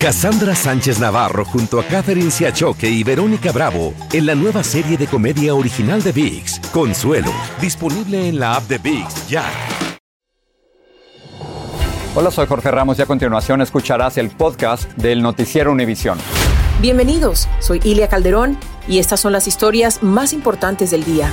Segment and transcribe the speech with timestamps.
[0.00, 5.08] Cassandra Sánchez Navarro junto a Catherine Siachoque y Verónica Bravo en la nueva serie de
[5.08, 9.44] comedia original de VIX, Consuelo, disponible en la app de VIX ya.
[12.14, 16.16] Hola, soy Jorge Ramos y a continuación escucharás el podcast del noticiero Univisión.
[16.80, 18.56] Bienvenidos, soy Ilia Calderón
[18.86, 21.28] y estas son las historias más importantes del día.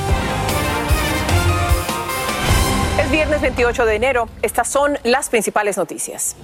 [3.00, 6.36] Es viernes 28 de enero, estas son las principales noticias.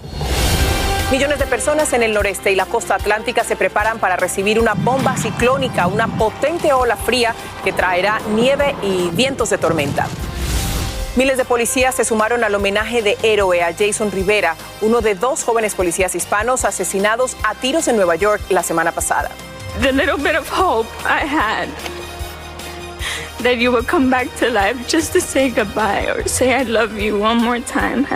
[1.11, 4.75] Millones de personas en el noreste y la costa atlántica se preparan para recibir una
[4.75, 10.07] bomba ciclónica, una potente ola fría que traerá nieve y vientos de tormenta.
[11.17, 15.43] Miles de policías se sumaron al homenaje de héroe a Jason Rivera, uno de dos
[15.43, 19.31] jóvenes policías hispanos asesinados a tiros en Nueva York la semana pasada.
[19.81, 21.67] The little bit of hope I had
[23.43, 26.97] that you would come back to life just to say goodbye or say I love
[26.97, 28.07] you one more time.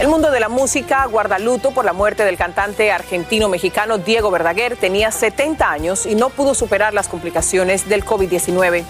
[0.00, 4.78] El mundo de la música guarda luto por la muerte del cantante argentino-mexicano Diego Verdaguer.
[4.78, 8.82] Tenía 70 años y no pudo superar las complicaciones del COVID-19.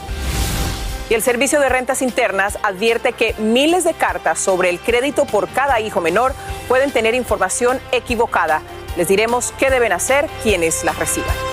[1.08, 5.48] Y el Servicio de Rentas Internas advierte que miles de cartas sobre el crédito por
[5.48, 6.33] cada hijo menor
[6.69, 8.62] pueden tener información equivocada.
[8.97, 11.50] Les diremos qué deben hacer quienes las reciban.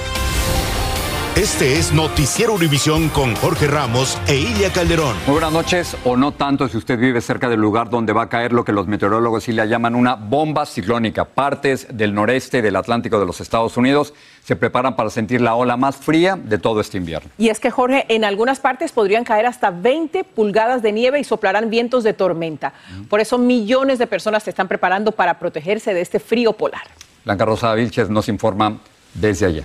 [1.38, 5.16] Este es Noticiero Univisión con Jorge Ramos e Ilia Calderón.
[5.28, 8.28] Muy buenas noches, o no tanto si usted vive cerca del lugar donde va a
[8.28, 11.26] caer lo que los meteorólogos sí le llaman una bomba ciclónica.
[11.26, 15.78] Partes del noreste del Atlántico de los Estados Unidos se preparan para sentir la ola
[15.78, 17.30] más fría de todo este invierno.
[17.38, 21.24] Y es que, Jorge, en algunas partes podrían caer hasta 20 pulgadas de nieve y
[21.24, 22.74] soplarán vientos de tormenta.
[23.12, 26.88] Por eso millones de personas se están preparando para protegerse de este frío polar.
[27.24, 28.80] Blanca Rosa Vilches nos informa
[29.14, 29.64] desde allá.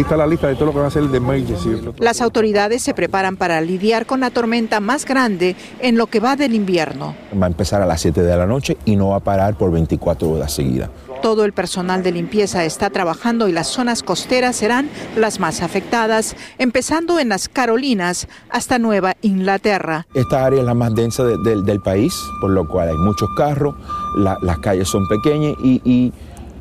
[0.00, 1.78] Ahí está la lista de todo lo que va a ser el de emergency.
[1.98, 6.36] Las autoridades se preparan para lidiar con la tormenta más grande en lo que va
[6.36, 7.14] del invierno.
[7.38, 9.70] Va a empezar a las 7 de la noche y no va a parar por
[9.70, 10.88] 24 horas seguidas.
[11.20, 16.34] Todo el personal de limpieza está trabajando y las zonas costeras serán las más afectadas,
[16.56, 20.06] empezando en las Carolinas hasta Nueva Inglaterra.
[20.14, 23.28] Esta área es la más densa de- de- del país, por lo cual hay muchos
[23.36, 23.74] carros,
[24.16, 26.10] la- las calles son pequeñas y, y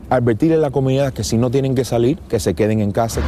[0.10, 3.22] advertirle a la comunidad que si no tienen que salir, que se queden en casa.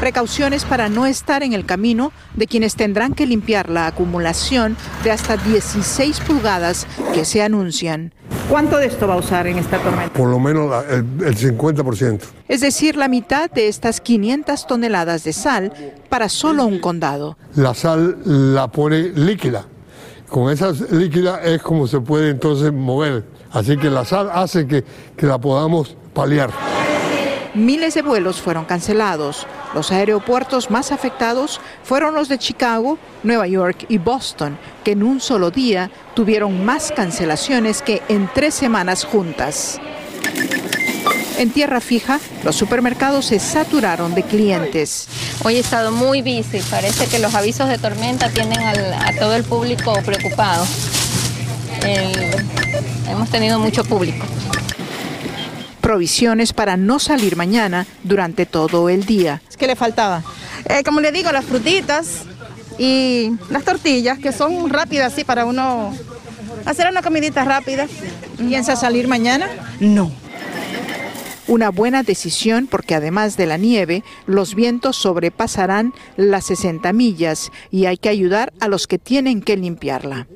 [0.00, 5.10] Precauciones para no estar en el camino de quienes tendrán que limpiar la acumulación de
[5.10, 8.12] hasta 16 pulgadas que se anuncian.
[8.50, 10.12] ¿Cuánto de esto va a usar en esta tormenta?
[10.12, 12.20] Por lo menos la- el, el 50%.
[12.48, 15.72] Es decir, la mitad de estas 500 toneladas de sal
[16.10, 17.38] para solo un condado.
[17.54, 19.64] La sal la pone líquida.
[20.28, 23.24] Con esa líquida es como se puede entonces mover.
[23.54, 24.84] Así que la sal hace que,
[25.16, 26.50] que la podamos paliar.
[27.54, 29.46] Miles de vuelos fueron cancelados.
[29.74, 35.20] Los aeropuertos más afectados fueron los de Chicago, Nueva York y Boston, que en un
[35.20, 39.80] solo día tuvieron más cancelaciones que en tres semanas juntas.
[41.38, 45.06] En tierra fija, los supermercados se saturaron de clientes.
[45.44, 46.60] Hoy he estado muy busy.
[46.70, 50.64] Parece que los avisos de tormenta tienen al- a todo el público preocupado.
[51.84, 52.63] El-
[53.08, 54.26] hemos tenido mucho público.
[55.80, 59.42] Provisiones para no salir mañana durante todo el día.
[59.58, 60.22] ¿Qué le faltaba?
[60.68, 62.22] Eh, como le digo, las frutitas
[62.78, 65.92] y las tortillas, que son rápidas, así para uno
[66.64, 67.86] hacer una comidita rápida.
[68.38, 69.48] ¿Piensa salir mañana?
[69.80, 70.10] No.
[71.46, 77.84] Una buena decisión porque además de la nieve, los vientos sobrepasarán las 60 millas y
[77.84, 80.26] hay que ayudar a los que tienen que limpiarla.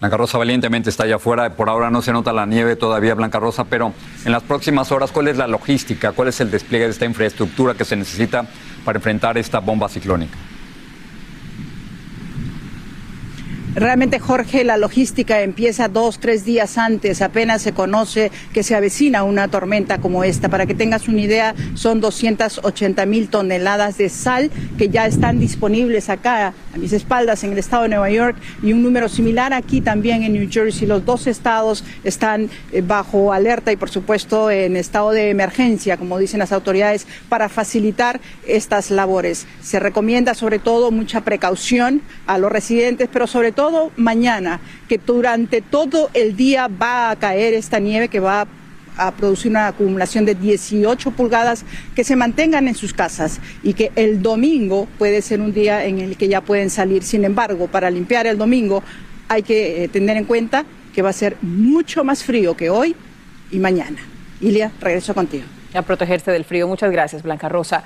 [0.00, 1.54] Blanca Rosa valientemente está allá afuera.
[1.54, 3.92] Por ahora no se nota la nieve todavía, Blanca Rosa, pero
[4.24, 6.12] en las próximas horas, ¿cuál es la logística?
[6.12, 8.46] ¿Cuál es el despliegue de esta infraestructura que se necesita
[8.84, 10.38] para enfrentar esta bomba ciclónica?
[13.74, 17.22] Realmente, Jorge, la logística empieza dos, tres días antes.
[17.22, 20.48] Apenas se conoce que se avecina una tormenta como esta.
[20.48, 26.08] Para que tengas una idea, son 280 mil toneladas de sal que ya están disponibles
[26.08, 29.80] acá a mis espaldas en el estado de Nueva York y un número similar aquí
[29.80, 30.88] también en New Jersey.
[30.88, 36.18] Los dos estados están eh, bajo alerta y, por supuesto, en estado de emergencia, como
[36.18, 39.46] dicen las autoridades, para facilitar estas labores.
[39.62, 43.59] Se recomienda, sobre todo, mucha precaución a los residentes, pero sobre todo
[43.96, 48.46] mañana, que durante todo el día va a caer esta nieve que va
[48.96, 51.64] a producir una acumulación de 18 pulgadas,
[51.94, 55.98] que se mantengan en sus casas y que el domingo puede ser un día en
[56.00, 57.02] el que ya pueden salir.
[57.02, 58.82] Sin embargo, para limpiar el domingo
[59.28, 60.64] hay que eh, tener en cuenta
[60.94, 62.94] que va a ser mucho más frío que hoy
[63.50, 63.98] y mañana.
[64.40, 65.44] Ilia, regreso contigo.
[65.72, 66.66] A protegerse del frío.
[66.66, 67.84] Muchas gracias, Blanca Rosa.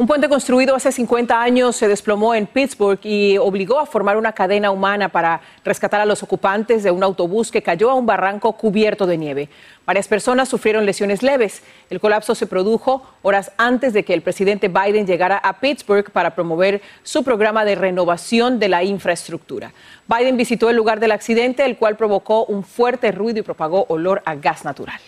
[0.00, 4.32] Un puente construido hace 50 años se desplomó en Pittsburgh y obligó a formar una
[4.32, 8.54] cadena humana para rescatar a los ocupantes de un autobús que cayó a un barranco
[8.54, 9.50] cubierto de nieve.
[9.84, 11.62] Varias personas sufrieron lesiones leves.
[11.90, 16.34] El colapso se produjo horas antes de que el presidente Biden llegara a Pittsburgh para
[16.34, 19.74] promover su programa de renovación de la infraestructura.
[20.08, 24.22] Biden visitó el lugar del accidente, el cual provocó un fuerte ruido y propagó olor
[24.24, 24.98] a gas natural.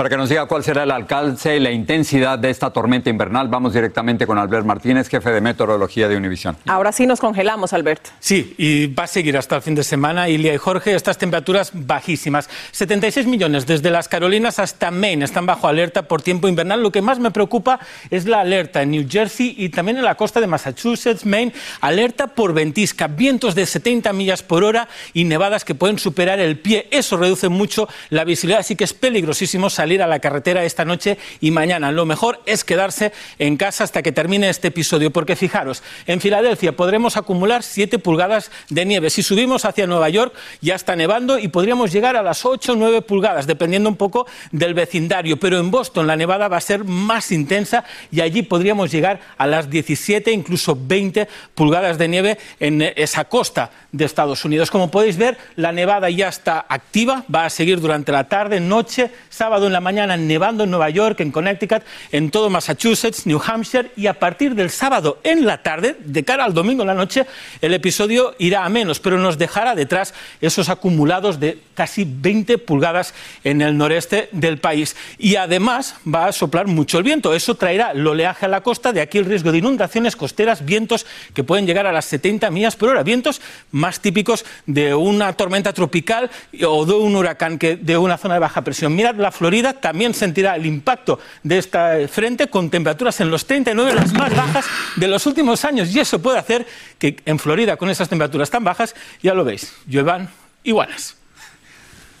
[0.00, 3.48] Para que nos diga cuál será el alcance y la intensidad de esta tormenta invernal,
[3.48, 6.56] vamos directamente con Albert Martínez, jefe de meteorología de Univisión.
[6.68, 8.08] Ahora sí nos congelamos, Albert.
[8.18, 10.30] Sí, y va a seguir hasta el fin de semana.
[10.30, 12.48] Ilia y Jorge, estas temperaturas bajísimas.
[12.72, 16.82] 76 millones desde las Carolinas hasta Maine están bajo alerta por tiempo invernal.
[16.82, 20.14] Lo que más me preocupa es la alerta en New Jersey y también en la
[20.14, 21.52] costa de Massachusetts, Maine.
[21.82, 26.58] Alerta por ventisca, vientos de 70 millas por hora y nevadas que pueden superar el
[26.58, 26.88] pie.
[26.90, 31.18] Eso reduce mucho la visibilidad, así que es peligrosísimo salir a la carretera esta noche
[31.40, 31.90] y mañana.
[31.90, 36.72] Lo mejor es quedarse en casa hasta que termine este episodio, porque fijaros, en Filadelfia
[36.72, 39.10] podremos acumular 7 pulgadas de nieve.
[39.10, 42.76] Si subimos hacia Nueva York ya está nevando y podríamos llegar a las 8 o
[42.76, 45.38] 9 pulgadas, dependiendo un poco del vecindario.
[45.38, 49.46] Pero en Boston la nevada va a ser más intensa y allí podríamos llegar a
[49.46, 54.70] las 17, incluso 20 pulgadas de nieve en esa costa de Estados Unidos.
[54.70, 59.10] Como podéis ver, la nevada ya está activa, va a seguir durante la tarde, noche,
[59.28, 61.82] sábado en la mañana nevando en Nueva York, en Connecticut,
[62.12, 66.44] en todo Massachusetts, New Hampshire y a partir del sábado en la tarde, de cara
[66.44, 67.26] al domingo en la noche,
[67.60, 73.14] el episodio irá a menos, pero nos dejará detrás esos acumulados de casi 20 pulgadas
[73.44, 74.96] en el noreste del país.
[75.18, 77.34] Y además va a soplar mucho el viento.
[77.34, 81.06] Eso traerá el oleaje a la costa, de aquí el riesgo de inundaciones costeras, vientos
[81.34, 83.40] que pueden llegar a las 70 millas por hora, vientos
[83.70, 86.30] más típicos de una tormenta tropical
[86.66, 88.94] o de un huracán que de una zona de baja presión.
[88.94, 93.94] Mirad la Florida también sentirá el impacto de este frente con temperaturas en los 39,
[93.94, 94.66] las más bajas
[94.96, 95.94] de los últimos años.
[95.94, 96.66] Y eso puede hacer
[96.98, 100.28] que en Florida, con esas temperaturas tan bajas, ya lo veis, lluevan
[100.64, 101.19] iguanas.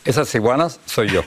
[0.04, 1.22] Esas iguanas soy yo.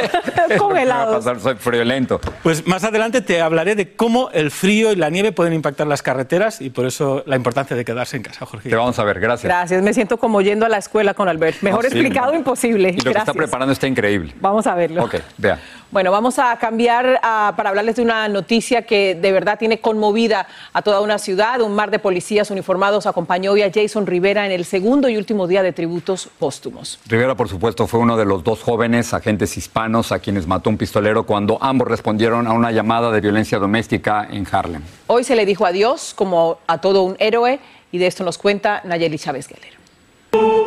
[0.58, 1.24] Congelados.
[1.42, 2.20] soy friolento.
[2.42, 6.02] Pues más adelante te hablaré de cómo el frío y la nieve pueden impactar las
[6.02, 8.68] carreteras y por eso la importancia de quedarse en casa, Jorge.
[8.70, 9.44] Te vamos a ver, gracias.
[9.50, 11.62] Gracias, me siento como yendo a la escuela con Albert.
[11.62, 12.38] Mejor No, sí, explicado no.
[12.38, 12.90] imposible.
[12.90, 13.36] Y lo que está Gracias.
[13.36, 14.34] preparando está increíble.
[14.40, 15.04] Vamos a verlo.
[15.04, 15.58] Ok, vea.
[15.92, 20.46] Bueno, vamos a cambiar ah, para hablarles de una noticia que de verdad tiene conmovida
[20.72, 21.60] a toda una ciudad.
[21.60, 25.46] Un mar de policías uniformados acompañó hoy a Jason Rivera en el segundo y último
[25.46, 26.98] día de tributos póstumos.
[27.06, 30.78] Rivera, por supuesto, fue uno de los dos jóvenes agentes hispanos a quienes mató un
[30.78, 34.80] pistolero cuando ambos respondieron a una llamada de violencia doméstica en Harlem.
[35.08, 37.60] Hoy se le dijo adiós como a todo un héroe
[37.90, 40.61] y de esto nos cuenta Nayeli Chávez Guerrero.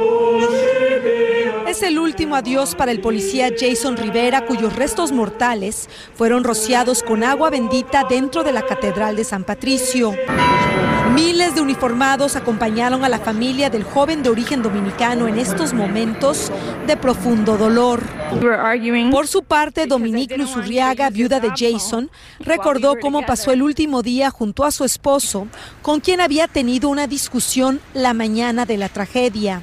[1.76, 7.22] Es el último adiós para el policía Jason Rivera, cuyos restos mortales fueron rociados con
[7.22, 10.14] agua bendita dentro de la Catedral de San Patricio.
[11.16, 16.52] Miles de uniformados acompañaron a la familia del joven de origen dominicano en estos momentos
[16.86, 18.04] de profundo dolor.
[19.12, 22.10] Por su parte, Dominique Luzurriaga, viuda de Jason,
[22.40, 25.48] recordó cómo pasó el último día junto a su esposo,
[25.82, 29.62] con quien había tenido una discusión la mañana de la tragedia.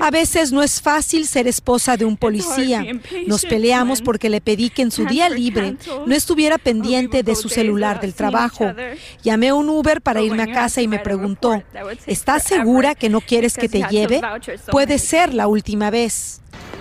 [0.00, 2.86] A veces no es fácil ser esposa de un policía.
[3.26, 5.76] Nos peleamos porque le pedí que en su día libre
[6.06, 8.72] no estuviera pendiente de su celular del trabajo.
[9.22, 11.62] Llamé a un Uber para irme a casa y me preguntó,
[12.06, 14.20] ¿estás segura que no quieres que te lleve?
[14.70, 16.40] Puede ser la última vez.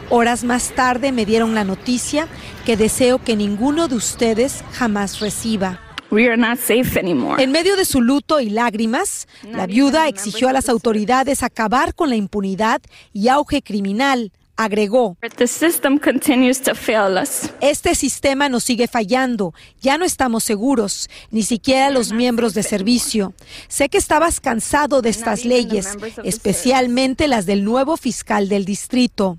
[0.09, 2.27] Horas más tarde me dieron la noticia
[2.65, 5.79] que deseo que ninguno de ustedes jamás reciba.
[6.11, 12.09] En medio de su luto y lágrimas, la viuda exigió a las autoridades acabar con
[12.09, 12.81] la impunidad
[13.13, 14.31] y auge criminal.
[14.61, 15.15] Agregó,
[17.61, 23.33] este sistema nos sigue fallando, ya no estamos seguros, ni siquiera los miembros de servicio.
[23.69, 29.37] Sé que estabas cansado de estas leyes, especialmente las del nuevo fiscal del distrito.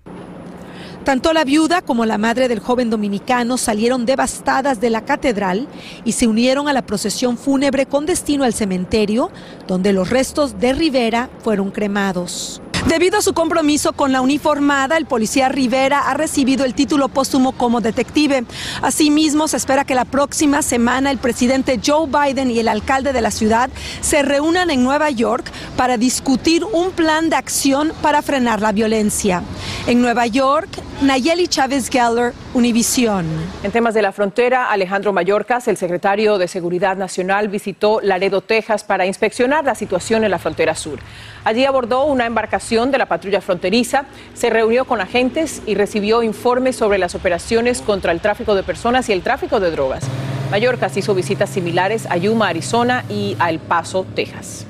[1.04, 5.68] Tanto la viuda como la madre del joven dominicano salieron devastadas de la catedral
[6.06, 9.30] y se unieron a la procesión fúnebre con destino al cementerio,
[9.66, 12.62] donde los restos de Rivera fueron cremados.
[12.87, 17.52] Debido a su compromiso con la uniformada, el policía Rivera ha recibido el título póstumo
[17.52, 18.44] como detective.
[18.80, 23.20] Asimismo, se espera que la próxima semana el presidente Joe Biden y el alcalde de
[23.20, 23.68] la ciudad
[24.00, 29.42] se reúnan en Nueva York para discutir un plan de acción para frenar la violencia.
[29.87, 30.68] En Nueva York,
[31.02, 33.26] Nayeli Chávez Geller, Univisión.
[33.62, 38.83] En temas de la frontera, Alejandro Mayorkas, el secretario de Seguridad Nacional, visitó Laredo, Texas,
[38.83, 40.99] para inspeccionar la situación en la frontera sur.
[41.45, 46.75] Allí abordó una embarcación de la patrulla fronteriza, se reunió con agentes y recibió informes
[46.75, 50.02] sobre las operaciones contra el tráfico de personas y el tráfico de drogas.
[50.50, 54.66] Mallorca hizo visitas similares a Yuma, Arizona y a El Paso, Texas.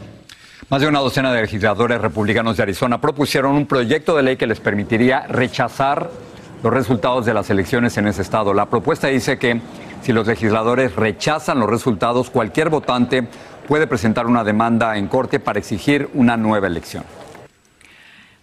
[0.69, 4.47] Más de una docena de legisladores republicanos de Arizona propusieron un proyecto de ley que
[4.47, 6.11] les permitiría rechazar
[6.63, 8.53] los resultados de las elecciones en ese estado.
[8.55, 9.61] La propuesta dice que
[10.03, 13.27] si los legisladores rechazan los resultados, cualquier votante
[13.67, 17.05] puede presentar una demanda en corte para exigir una nueva elección.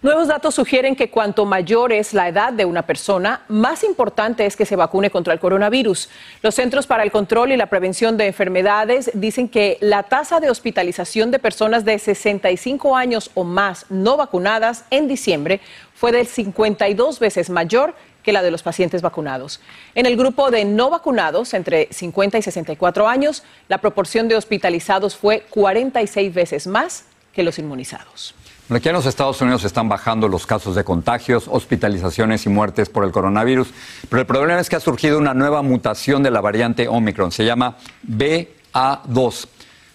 [0.00, 4.54] Nuevos datos sugieren que cuanto mayor es la edad de una persona, más importante es
[4.54, 6.08] que se vacune contra el coronavirus.
[6.40, 10.50] Los Centros para el Control y la Prevención de Enfermedades dicen que la tasa de
[10.50, 15.60] hospitalización de personas de 65 años o más no vacunadas en diciembre
[15.94, 19.60] fue del 52 veces mayor que la de los pacientes vacunados.
[19.94, 25.16] En el grupo de no vacunados, entre 50 y 64 años, la proporción de hospitalizados
[25.16, 28.34] fue 46 veces más que los inmunizados.
[28.70, 33.04] Aquí en los Estados Unidos están bajando los casos de contagios, hospitalizaciones y muertes por
[33.04, 33.68] el coronavirus,
[34.10, 37.46] pero el problema es que ha surgido una nueva mutación de la variante Omicron, se
[37.46, 39.46] llama BA2.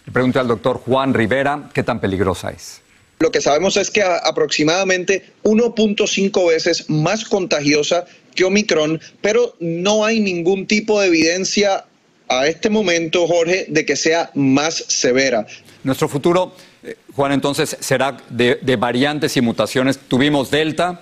[0.05, 2.82] Le pregunto al doctor Juan Rivera qué tan peligrosa es.
[3.19, 8.05] Lo que sabemos es que aproximadamente 1.5 veces más contagiosa
[8.35, 11.85] que Omicron, pero no hay ningún tipo de evidencia
[12.27, 15.45] a este momento, Jorge, de que sea más severa.
[15.83, 16.53] Nuestro futuro
[16.83, 19.97] eh, Juan, entonces será de, variantes y mutaciones.
[19.97, 21.01] Tuvimos Delta,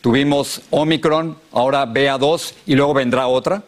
[0.00, 3.62] tuvimos Omicron, ahora BA2 y luego vendrá otra.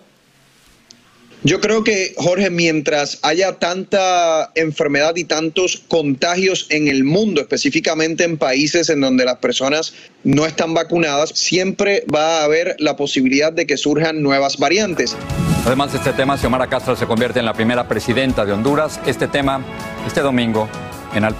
[1.43, 8.25] Yo creo que, Jorge, mientras haya tanta enfermedad y tantos contagios en el mundo, específicamente
[8.25, 13.55] en países en donde las personas no están vacunadas, siempre va a haber la posibilidad
[13.55, 15.17] de que surjan nuevas variantes.
[15.65, 19.01] Además de este tema, Xiomara Castro se convierte en la primera presidenta de Honduras.
[19.07, 19.65] Este tema,
[20.07, 20.69] este domingo,
[21.15, 21.35] en Al.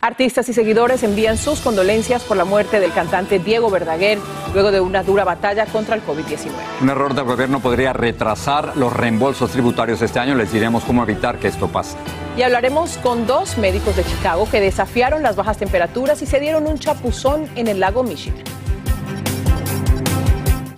[0.00, 4.18] Artistas y seguidores envían sus condolencias por la muerte del cantante Diego Verdaguer
[4.54, 6.50] luego de una dura batalla contra el COVID-19.
[6.80, 10.36] Un error del gobierno podría retrasar los reembolsos tributarios este año.
[10.36, 11.96] Les diremos cómo evitar que esto pase.
[12.36, 16.68] Y hablaremos con dos médicos de Chicago que desafiaron las bajas temperaturas y se dieron
[16.68, 18.44] un chapuzón en el lago Michigan.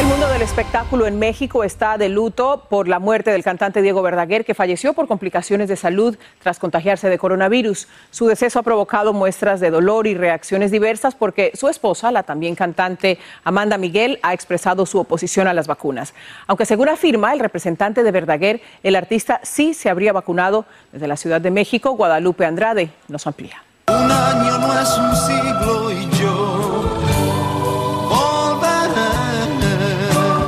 [0.00, 4.02] El mundo del espectáculo en México está de luto por la muerte del cantante Diego
[4.02, 7.86] Verdaguer, que falleció por complicaciones de salud tras contagiarse de coronavirus.
[8.10, 12.56] Su deceso ha provocado muestras de dolor y reacciones diversas porque su esposa, la también
[12.56, 16.12] cantante Amanda Miguel, ha expresado su oposición a las vacunas.
[16.48, 21.16] Aunque según afirma el representante de Verdaguer, el artista sí se habría vacunado desde la
[21.16, 23.62] Ciudad de México, Guadalupe Andrade nos amplía.
[23.86, 26.53] Un año no es un siglo y yo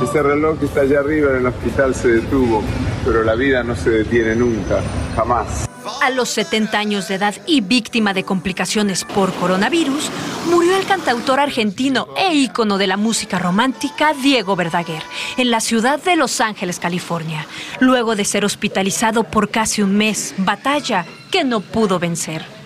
[0.09, 2.63] Ese reloj que está allá arriba en el hospital se detuvo,
[3.03, 4.81] pero la vida no se detiene nunca,
[5.17, 5.67] jamás.
[6.01, 10.09] A los 70 años de edad y víctima de complicaciones por coronavirus,
[10.49, 15.03] murió el cantautor argentino e ícono de la música romántica Diego Verdaguer
[15.35, 17.45] en la ciudad de Los Ángeles, California,
[17.81, 22.56] luego de ser hospitalizado por casi un mes, batalla que no pudo vencer.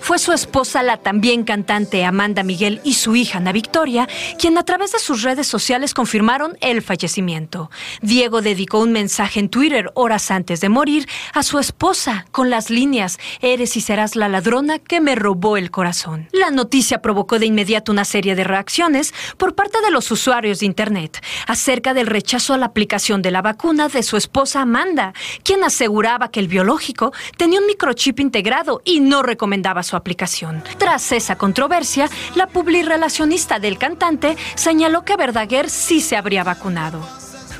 [0.00, 4.64] Fue su esposa, la también cantante Amanda Miguel, y su hija Ana Victoria, quien a
[4.64, 7.70] través de sus redes sociales confirmaron el fallecimiento.
[8.00, 12.70] Diego dedicó un mensaje en Twitter horas antes de morir a su esposa con las
[12.70, 16.28] líneas, Eres y serás la ladrona que me robó el corazón.
[16.32, 20.66] La noticia provocó de inmediato una serie de reacciones por parte de los usuarios de
[20.66, 25.62] Internet acerca del rechazo a la aplicación de la vacuna de su esposa Amanda, quien
[25.62, 30.62] aseguraba que el biológico tenía un microchip integrado y no recomendaba su aplicación.
[30.78, 37.00] Tras esa controversia, la publirelacionista del cantante señaló que Verdaguer sí se habría vacunado.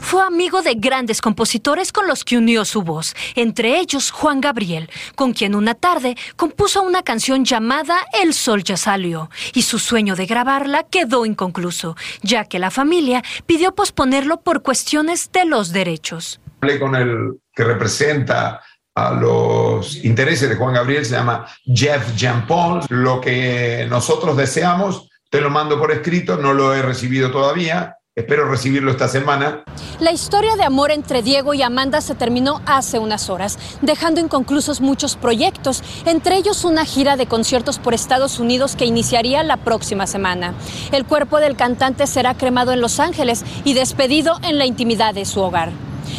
[0.00, 4.90] Fue amigo de grandes compositores con los que unió su voz, entre ellos Juan Gabriel,
[5.14, 10.16] con quien una tarde compuso una canción llamada El Sol ya salió, y su sueño
[10.16, 16.40] de grabarla quedó inconcluso, ya que la familia pidió posponerlo por cuestiones de los derechos.
[16.60, 18.62] Hablé con el que representa
[19.08, 22.80] a los intereses de Juan Gabriel, se llama Jeff Jean Paul.
[22.88, 27.96] Lo que nosotros deseamos, te lo mando por escrito, no lo he recibido todavía.
[28.16, 29.62] Espero recibirlo esta semana.
[30.00, 34.80] La historia de amor entre Diego y Amanda se terminó hace unas horas, dejando inconclusos
[34.80, 40.08] muchos proyectos, entre ellos una gira de conciertos por Estados Unidos que iniciaría la próxima
[40.08, 40.54] semana.
[40.90, 45.24] El cuerpo del cantante será cremado en Los Ángeles y despedido en la intimidad de
[45.24, 45.70] su hogar.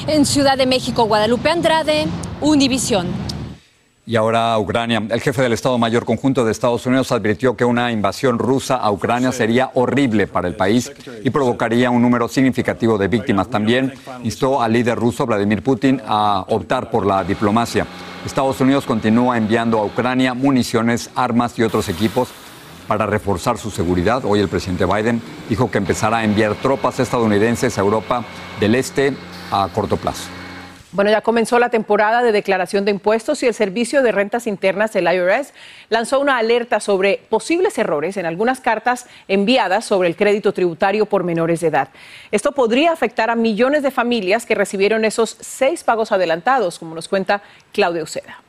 [0.08, 2.08] En Ciudad de México, Guadalupe Andrade,
[2.42, 3.08] Univisión.
[4.04, 5.04] Y ahora Ucrania.
[5.10, 8.92] El jefe del Estado Mayor Conjunto de Estados Unidos advirtió que una invasión rusa a
[8.92, 10.92] Ucrania sería horrible para el país
[11.24, 13.48] y provocaría un número significativo de víctimas.
[13.48, 13.94] También
[14.24, 17.86] instó al líder ruso Vladimir Putin a optar por la diplomacia.
[18.26, 22.30] Estados Unidos continúa enviando a Ucrania municiones, armas y otros equipos
[22.88, 24.26] para reforzar su seguridad.
[24.26, 28.26] Hoy el presidente Biden dijo que empezará a enviar tropas estadounidenses a Europa
[28.60, 29.14] del Este
[29.52, 30.41] a corto plazo.
[30.94, 34.94] Bueno, ya comenzó la temporada de declaración de impuestos y el Servicio de Rentas Internas,
[34.98, 35.54] el IRS,
[35.90, 41.24] lanzó una alerta sobre posibles errores en algunas cartas enviadas sobre el crédito tributario por
[41.24, 41.90] menores de edad.
[42.32, 47.08] Esto podría afectar a millones de familias que recibieron esos seis pagos adelantados, como nos
[47.08, 48.42] cuenta Claudia Uceda.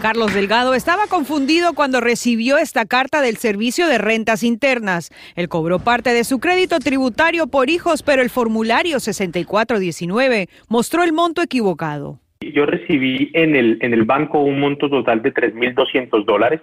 [0.00, 5.10] Carlos Delgado estaba confundido cuando recibió esta carta del Servicio de Rentas Internas.
[5.36, 11.12] Él cobró parte de su crédito tributario por hijos, pero el formulario 6419 mostró el
[11.12, 12.18] monto equivocado.
[12.40, 16.60] Yo recibí en el, en el banco un monto total de 3.200 dólares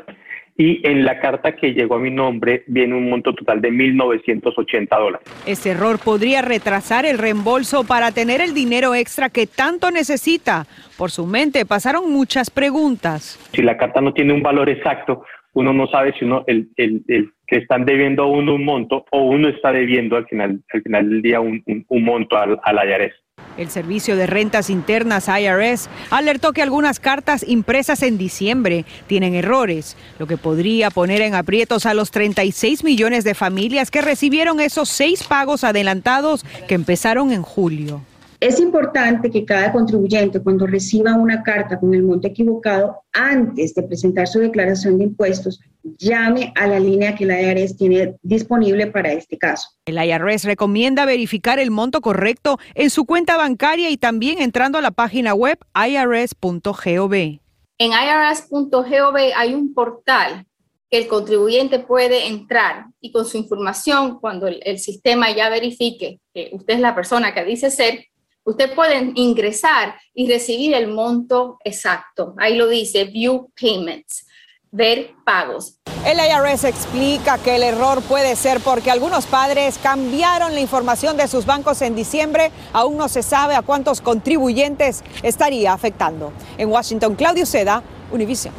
[0.58, 4.88] y en la carta que llegó a mi nombre viene un monto total de 1.980
[4.90, 5.28] dólares.
[5.46, 10.66] Este error podría retrasar el reembolso para tener el dinero extra que tanto necesita.
[10.98, 13.40] Por su mente pasaron muchas preguntas.
[13.54, 15.24] Si la carta no tiene un valor exacto,
[15.54, 19.06] uno no sabe si uno el, el, el que están debiendo a uno un monto
[19.12, 22.60] o uno está debiendo al final, al final del día un, un, un monto al,
[22.64, 23.14] al IRS.
[23.58, 29.98] El Servicio de Rentas Internas IRS alertó que algunas cartas impresas en diciembre tienen errores,
[30.20, 34.90] lo que podría poner en aprietos a los 36 millones de familias que recibieron esos
[34.90, 38.02] seis pagos adelantados que empezaron en julio.
[38.40, 43.82] Es importante que cada contribuyente, cuando reciba una carta con el monto equivocado, antes de
[43.82, 45.60] presentar su declaración de impuestos,
[45.98, 49.70] llame a la línea que la IRS tiene disponible para este caso.
[49.86, 54.82] El IRS recomienda verificar el monto correcto en su cuenta bancaria y también entrando a
[54.82, 57.14] la página web irs.gov.
[57.14, 60.46] En irs.gov hay un portal
[60.92, 66.20] que el contribuyente puede entrar y con su información, cuando el, el sistema ya verifique
[66.36, 68.06] que usted es la persona que dice ser,
[68.48, 72.34] usted puede ingresar y recibir el monto exacto.
[72.38, 74.26] Ahí lo dice, View Payments,
[74.72, 75.80] ver pagos.
[76.06, 81.28] El IRS explica que el error puede ser porque algunos padres cambiaron la información de
[81.28, 82.52] sus bancos en diciembre.
[82.72, 86.32] Aún no se sabe a cuántos contribuyentes estaría afectando.
[86.58, 87.84] En Washington, Claudio Seda,
[88.14, 88.54] Univision.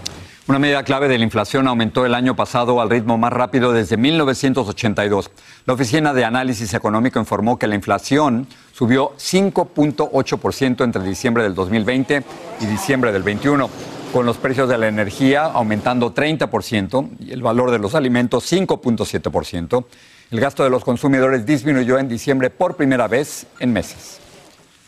[0.48, 3.98] Una medida clave de la inflación aumentó el año pasado al ritmo más rápido desde
[3.98, 5.30] 1982.
[5.66, 12.22] La Oficina de Análisis Económico informó que la inflación subió 5.8% entre diciembre del 2020
[12.62, 13.68] y diciembre del 21,
[14.10, 19.84] con los precios de la energía aumentando 30% y el valor de los alimentos 5.7%.
[20.30, 24.18] El gasto de los consumidores disminuyó en diciembre por primera vez en meses.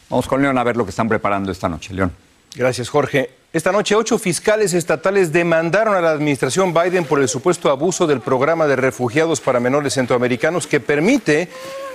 [0.08, 1.92] Vamos con León a ver lo que están preparando esta noche.
[1.92, 2.12] León.
[2.56, 3.39] Gracias, Jorge.
[3.52, 8.20] Esta noche, ocho fiscales estatales demandaron a la administración Biden por el supuesto abuso del
[8.20, 11.48] programa de refugiados para menores centroamericanos que permite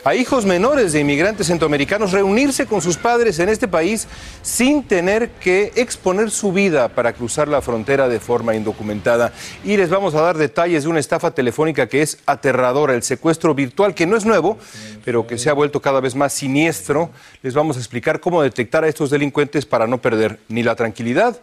[0.06, 4.08] a hijos menores de inmigrantes centroamericanos reunirse con sus padres en este país
[4.44, 9.34] sin tener que exponer su vida para cruzar la frontera de forma indocumentada.
[9.63, 13.56] Y les vamos a dar detalles de una estafa telefónica que es aterradora, el secuestro
[13.56, 14.60] virtual, que no es nuevo,
[15.04, 17.10] pero que se ha vuelto cada vez más siniestro.
[17.41, 21.41] Les vamos a explicar cómo detectar a estos delincuentes para no perder ni la tranquilidad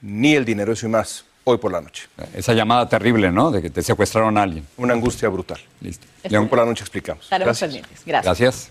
[0.00, 2.08] ni el dinero, eso y más, hoy por la noche.
[2.34, 3.50] Esa llamada terrible, ¿no?
[3.50, 4.66] De que te secuestraron a alguien.
[4.76, 5.58] Una angustia brutal.
[5.80, 6.06] Listo.
[6.28, 7.24] León por la noche explicamos.
[7.24, 8.02] Estaremos pendientes.
[8.04, 8.38] Gracias.
[8.38, 8.70] Gracias.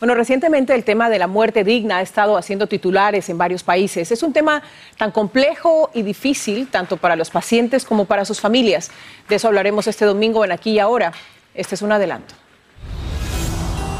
[0.00, 4.10] Bueno, recientemente el tema de la muerte digna ha estado haciendo titulares en varios países.
[4.10, 4.62] Es un tema
[4.96, 8.90] tan complejo y difícil, tanto para los pacientes como para sus familias.
[9.28, 11.12] De eso hablaremos este domingo en Aquí y Ahora.
[11.54, 12.34] Este es un adelanto.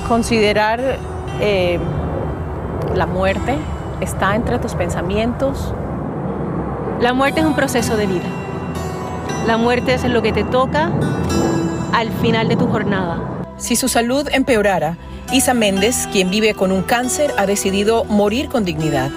[0.08, 0.98] Considerar
[1.40, 1.78] eh,
[2.94, 3.56] la muerte
[4.00, 5.74] está entre tus pensamientos.
[7.00, 8.28] La muerte es un proceso de vida.
[9.46, 10.92] La muerte es lo que te toca
[11.94, 13.42] al final de tu jornada.
[13.56, 14.98] Si su salud empeorara,
[15.32, 19.10] Isa Méndez, quien vive con un cáncer, ha decidido morir con dignidad.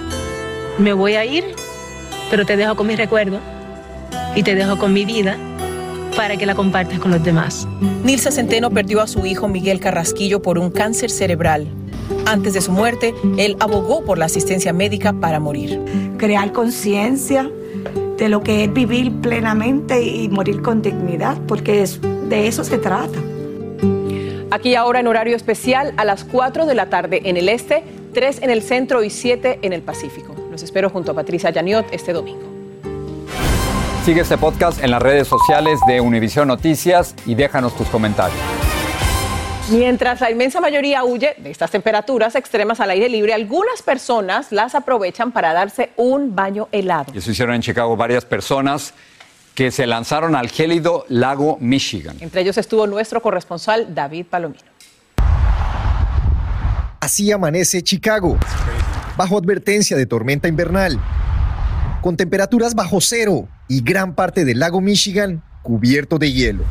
[0.78, 1.44] Me voy a ir,
[2.30, 3.38] pero te dejo con mi recuerdo
[4.34, 5.36] y te dejo con mi vida
[6.16, 7.68] para que la compartas con los demás.
[8.02, 11.68] Nilsa Centeno perdió a su hijo Miguel Carrasquillo por un cáncer cerebral.
[12.24, 15.78] Antes de su muerte, él abogó por la asistencia médica para morir.
[16.16, 17.50] Crear conciencia
[18.18, 22.78] de lo que es vivir plenamente y morir con dignidad, porque es, de eso se
[22.78, 23.18] trata.
[24.50, 28.42] Aquí ahora en horario especial a las 4 de la tarde en el este, 3
[28.42, 30.34] en el centro y 7 en el Pacífico.
[30.50, 32.54] Los espero junto a Patricia Yaniot este domingo.
[34.04, 38.38] Sigue este podcast en las redes sociales de Univision Noticias y déjanos tus comentarios.
[39.70, 44.74] Mientras la inmensa mayoría huye de estas temperaturas extremas al aire libre, algunas personas las
[44.74, 47.14] aprovechan para darse un baño helado.
[47.14, 48.92] Eso hicieron en Chicago varias personas
[49.54, 52.18] que se lanzaron al gélido lago Michigan.
[52.20, 54.60] Entre ellos estuvo nuestro corresponsal David Palomino.
[57.00, 58.36] Así amanece Chicago,
[59.16, 61.00] bajo advertencia de tormenta invernal,
[62.02, 66.64] con temperaturas bajo cero y gran parte del lago Michigan cubierto de hielo.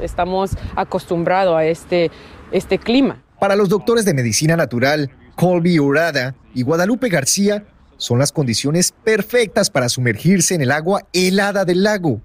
[0.00, 2.10] Estamos acostumbrados a este,
[2.52, 3.22] este clima.
[3.40, 7.64] Para los doctores de medicina natural, Colby Urada y Guadalupe García,
[7.98, 12.22] son las condiciones perfectas para sumergirse en el agua helada del lago.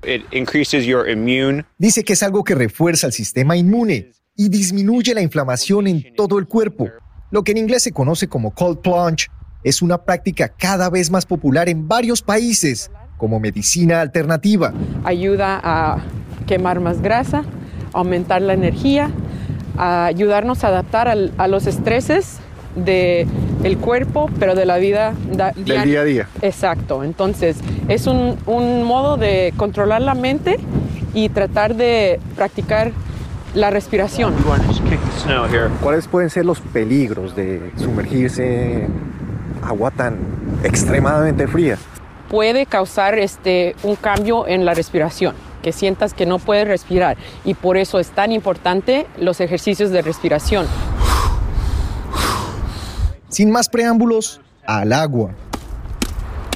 [1.77, 6.39] Dice que es algo que refuerza el sistema inmune y disminuye la inflamación en todo
[6.39, 6.89] el cuerpo.
[7.31, 9.27] Lo que en inglés se conoce como cold plunge
[9.63, 14.73] es una práctica cada vez más popular en varios países como medicina alternativa.
[15.03, 16.03] Ayuda a
[16.45, 17.43] quemar más grasa,
[17.93, 19.09] aumentar la energía,
[19.77, 22.39] a ayudarnos a adaptar a los estreses
[22.75, 23.27] del
[23.63, 25.13] el cuerpo, pero de la vida
[25.55, 26.27] del día a día.
[26.41, 27.03] Exacto.
[27.03, 30.59] Entonces, es un, un modo de controlar la mente
[31.13, 32.91] y tratar de practicar
[33.53, 34.33] la respiración.
[35.81, 38.93] ¿Cuáles pueden ser los peligros de sumergirse en
[39.63, 40.17] agua tan
[40.63, 41.77] extremadamente fría?
[42.29, 47.55] Puede causar este, un cambio en la respiración, que sientas que no puedes respirar y
[47.55, 50.67] por eso es tan importante los ejercicios de respiración.
[53.29, 55.33] Sin más preámbulos, al agua.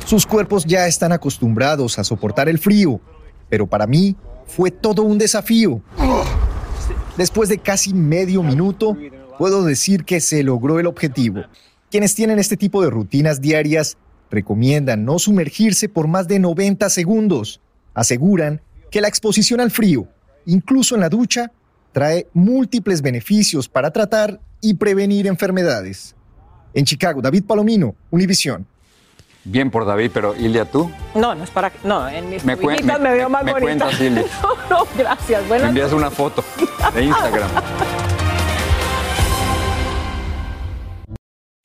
[0.06, 3.02] Sus cuerpos ya están acostumbrados a soportar el frío,
[3.50, 4.15] pero para mí
[4.46, 5.82] fue todo un desafío.
[7.17, 8.96] Después de casi medio minuto,
[9.38, 11.41] puedo decir que se logró el objetivo.
[11.89, 13.98] Quienes tienen este tipo de rutinas diarias
[14.30, 17.62] recomiendan no sumergirse por más de 90 segundos.
[17.93, 20.08] Aseguran que la exposición al frío,
[20.45, 21.52] incluso en la ducha,
[21.91, 26.15] trae múltiples beneficios para tratar y prevenir enfermedades.
[26.73, 28.67] En Chicago, David Palomino, Univisión.
[29.43, 30.91] Bien por David, pero Ilia, ¿tú?
[31.15, 31.71] No, no es para.
[31.86, 33.86] No, en mis me, me, me, veo más me bonita.
[33.86, 34.26] cuentas, Ilia.
[34.43, 35.47] no, no, gracias.
[35.47, 36.43] Buenas me envías una foto
[36.93, 37.50] de Instagram.